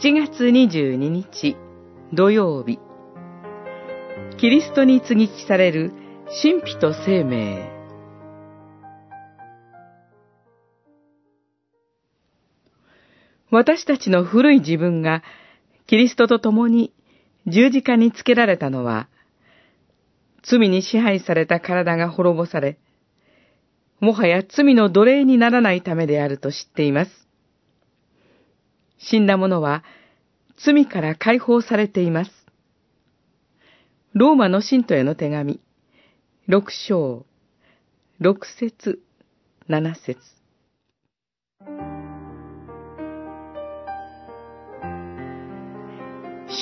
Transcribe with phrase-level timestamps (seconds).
[0.00, 1.56] 7月22日
[2.12, 2.80] 土曜日
[4.38, 5.92] キリストに接ぎ木される
[6.42, 7.70] 神秘と生命
[13.52, 15.22] 私たちの古い自分が
[15.86, 16.92] キリストと共に
[17.46, 19.08] 十字架につけられたのは
[20.42, 22.78] 罪に支配された体が滅ぼされ
[24.00, 27.23] もはや罪の奴隷にならないためであると知っています。
[28.98, 29.84] 死んだ者は
[30.56, 32.30] 罪から解放されています。
[34.14, 35.60] ローマの信徒への手紙、
[36.46, 37.26] 六章、
[38.20, 39.00] 六節、
[39.66, 40.20] 七節。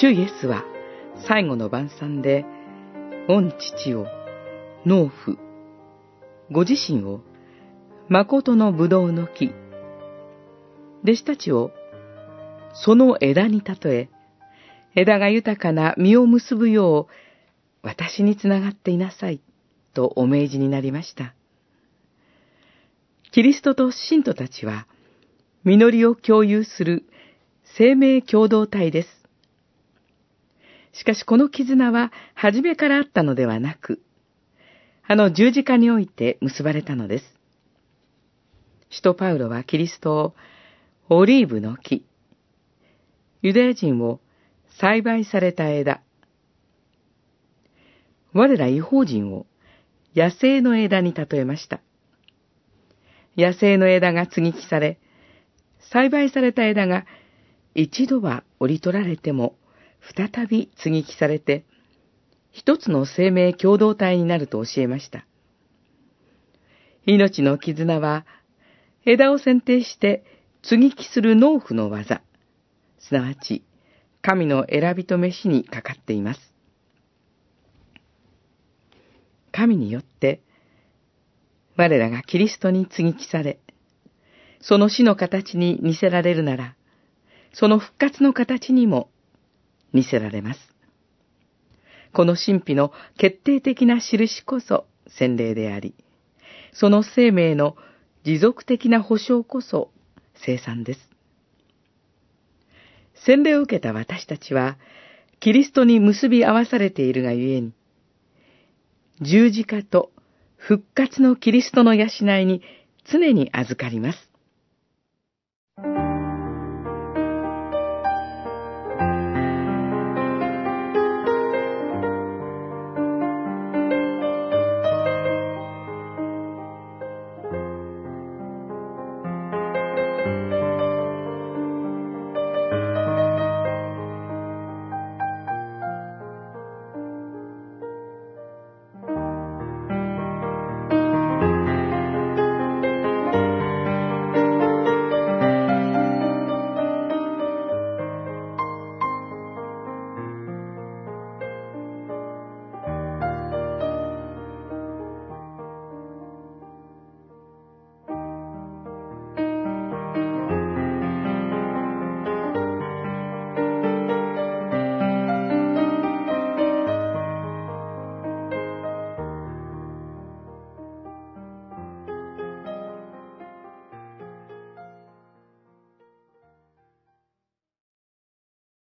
[0.00, 0.64] 主イエスは
[1.28, 2.44] 最後の晩餐で、
[3.28, 4.06] 御父を、
[4.86, 5.36] 農夫、
[6.50, 7.20] ご自身を、
[8.08, 9.52] 誠の葡萄の木、
[11.04, 11.70] 弟子たちを、
[12.72, 14.08] その枝に例え、
[14.94, 19.40] 枝が豊かな実を結ぶよう、私につながっていなさい、
[19.94, 21.34] とお命じになりました。
[23.32, 24.86] キリストと信徒たちは、
[25.64, 27.04] 実りを共有する
[27.76, 29.08] 生命共同体です。
[30.92, 34.02] しかしこの絆は初めからあったのではなく、
[35.06, 37.24] あの十字架において結ばれたのです。
[38.90, 40.34] 使徒パウロはキリストを
[41.08, 42.04] オリーブの木、
[43.42, 44.20] ユダヤ人を
[44.80, 46.00] 栽培された枝、
[48.32, 49.46] 我ら違法人を
[50.14, 51.80] 野生の枝に例えました。
[53.36, 55.00] 野生の枝が継ぎ木され、
[55.92, 57.04] 栽培された枝が
[57.74, 59.56] 一度は折り取られても
[60.14, 61.64] 再び継ぎ木されて、
[62.52, 65.26] 一つの生命共同体になると教えました。
[67.06, 68.24] 命の絆は、
[69.04, 70.22] 枝を剪定して
[70.62, 72.22] 継ぎ木する農夫の技、
[73.02, 73.64] すなわち、
[74.22, 76.40] 神の選びと飯にかかっています。
[79.50, 80.40] 神によって、
[81.76, 83.58] 我らがキリストに継ぎ木され、
[84.60, 86.76] その死の形に似せられるなら、
[87.52, 89.10] その復活の形にも
[89.92, 90.60] 似せられます。
[92.12, 95.94] この神秘の決定的な印こそ洗礼であり、
[96.72, 97.76] その生命の
[98.24, 99.90] 持続的な保障こそ
[100.34, 101.11] 生産です。
[103.14, 104.76] 洗礼を受けた私たちは、
[105.40, 107.72] キリストに結び合わされているがゆえに、
[109.20, 110.10] 十字架と
[110.56, 112.62] 復活のキリストの養いに
[113.04, 114.30] 常に預かります。